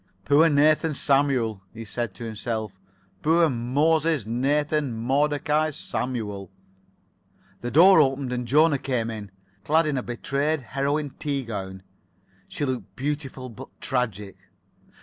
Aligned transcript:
"Poor 0.25 0.49
Nathan 0.49 0.95
Samuel!" 0.95 1.61
he 1.75 1.83
said 1.83 2.15
to 2.15 2.23
himself. 2.23 2.79
"Poor 3.21 3.51
Moses 3.51 4.25
Nathan 4.25 4.93
Modecai 4.93 5.69
Samuel!" 5.71 6.49
The 7.61 7.69
door 7.69 7.99
opened 8.01 8.33
and 8.33 8.47
Jona 8.47 8.79
came 8.79 9.11
in, 9.11 9.29
clad 9.63 9.85
in 9.85 9.97
a 9.97 10.01
betrayed 10.01 10.61
heroine 10.61 11.11
tea 11.19 11.43
gown. 11.45 11.83
She 12.47 12.65
looked 12.65 12.95
beautiful 12.95 13.47
but 13.47 13.69
tragic. 13.79 14.35